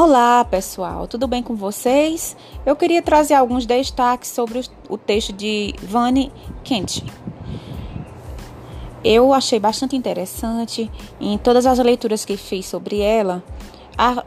Olá, 0.00 0.44
pessoal, 0.44 1.08
tudo 1.08 1.26
bem 1.26 1.42
com 1.42 1.56
vocês? 1.56 2.36
Eu 2.64 2.76
queria 2.76 3.02
trazer 3.02 3.34
alguns 3.34 3.66
destaques 3.66 4.30
sobre 4.30 4.62
o 4.88 4.96
texto 4.96 5.32
de 5.32 5.74
Vani 5.82 6.32
Kent. 6.62 7.02
Eu 9.02 9.34
achei 9.34 9.58
bastante 9.58 9.96
interessante 9.96 10.88
em 11.20 11.36
todas 11.36 11.66
as 11.66 11.80
leituras 11.80 12.24
que 12.24 12.36
fiz 12.36 12.66
sobre 12.66 13.00
ela, 13.00 13.42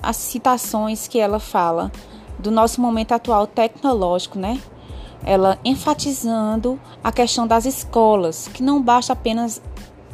as 0.04 0.18
citações 0.18 1.08
que 1.08 1.20
ela 1.20 1.40
fala 1.40 1.90
do 2.38 2.52
nosso 2.52 2.82
momento 2.82 3.14
atual 3.14 3.48
tecnológico, 3.48 4.38
né? 4.38 4.60
Ela 5.24 5.58
enfatizando 5.64 6.78
a 7.02 7.14
questão 7.14 7.48
das 7.48 7.66
escolas, 7.66 8.50
que 8.50 8.62
não 8.62 8.82
basta 8.82 9.14
apenas 9.14 9.62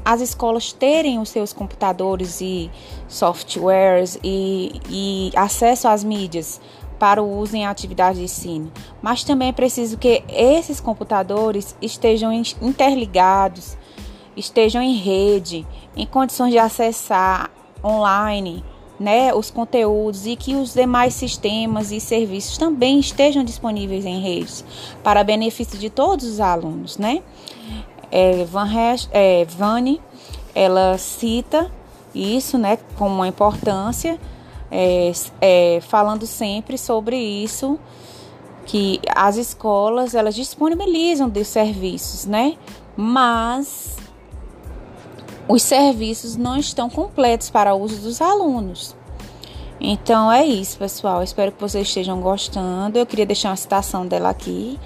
as 0.07 0.21
escolas 0.21 0.71
terem 0.71 1.19
os 1.19 1.27
seus 1.27 1.51
computadores 1.51 2.39
e 2.39 2.71
softwares 3.09 4.17
e, 4.23 4.79
e 4.89 5.31
acesso 5.35 5.85
às 5.89 6.01
mídias 6.01 6.61
para 6.97 7.21
o 7.21 7.37
uso 7.37 7.57
em 7.57 7.65
atividade 7.65 8.19
de 8.19 8.23
ensino, 8.23 8.71
mas 9.01 9.25
também 9.25 9.49
é 9.49 9.51
preciso 9.51 9.97
que 9.97 10.23
esses 10.29 10.79
computadores 10.79 11.75
estejam 11.81 12.31
interligados, 12.31 13.77
estejam 14.33 14.81
em 14.81 14.95
rede, 14.95 15.67
em 15.93 16.05
condições 16.05 16.51
de 16.51 16.57
acessar 16.57 17.51
online 17.83 18.63
né, 18.97 19.33
os 19.33 19.51
conteúdos 19.51 20.25
e 20.25 20.37
que 20.37 20.55
os 20.55 20.73
demais 20.73 21.13
sistemas 21.15 21.91
e 21.91 21.99
serviços 21.99 22.57
também 22.57 22.97
estejam 22.97 23.43
disponíveis 23.43 24.05
em 24.05 24.21
redes 24.21 24.63
para 25.03 25.21
benefício 25.21 25.77
de 25.77 25.89
todos 25.89 26.25
os 26.25 26.39
alunos, 26.39 26.97
né? 26.97 27.21
É, 28.11 28.43
Van 28.45 28.67
é, 29.11 29.45
Vani, 29.45 30.01
ela 30.53 30.97
cita 30.97 31.71
isso, 32.13 32.57
né, 32.57 32.77
como 32.97 33.13
uma 33.15 33.27
importância, 33.27 34.19
é, 34.71 35.11
é, 35.39 35.79
falando 35.81 36.25
sempre 36.25 36.77
sobre 36.77 37.17
isso, 37.17 37.79
que 38.65 38.99
as 39.15 39.37
escolas 39.37 40.15
elas 40.15 40.35
disponibilizam 40.35 41.29
de 41.29 41.43
serviços, 41.43 42.25
né, 42.25 42.57
mas 42.95 43.97
os 45.47 45.61
serviços 45.61 46.35
não 46.35 46.57
estão 46.57 46.89
completos 46.89 47.49
para 47.49 47.73
o 47.73 47.81
uso 47.81 48.01
dos 48.01 48.21
alunos. 48.21 48.95
Então 49.79 50.31
é 50.31 50.43
isso, 50.43 50.77
pessoal. 50.77 51.21
Espero 51.21 51.51
que 51.51 51.61
vocês 51.61 51.87
estejam 51.87 52.19
gostando. 52.19 52.97
Eu 52.97 53.05
queria 53.05 53.25
deixar 53.25 53.49
uma 53.49 53.55
citação 53.55 54.07
dela 54.07 54.29
aqui, 54.29 54.79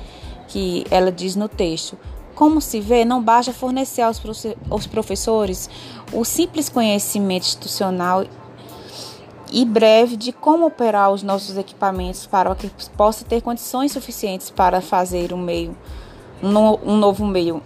que 0.49 0.83
ela 0.91 1.11
diz 1.11 1.35
no 1.35 1.47
texto: 1.47 1.97
como 2.41 2.59
se 2.59 2.81
vê, 2.81 3.05
não 3.05 3.21
basta 3.21 3.53
fornecer 3.53 4.01
aos, 4.01 4.19
aos 4.67 4.87
professores 4.87 5.69
o 6.11 6.25
simples 6.25 6.69
conhecimento 6.69 7.43
institucional 7.43 8.25
e 9.51 9.63
breve 9.63 10.17
de 10.17 10.31
como 10.31 10.65
operar 10.65 11.11
os 11.11 11.21
nossos 11.21 11.55
equipamentos 11.55 12.25
para 12.25 12.55
que 12.55 12.67
possa 12.97 13.23
ter 13.23 13.43
condições 13.43 13.91
suficientes 13.91 14.49
para 14.49 14.81
fazer 14.81 15.31
um 15.33 15.37
meio, 15.37 15.77
um, 16.41 16.97
novo 16.97 17.27
meio. 17.27 17.61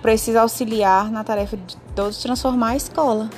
Precisa 0.00 0.40
auxiliar 0.40 1.10
na 1.10 1.22
tarefa 1.22 1.58
de 1.58 1.76
todos 1.94 2.22
transformar 2.22 2.68
a 2.68 2.76
escola. 2.76 3.28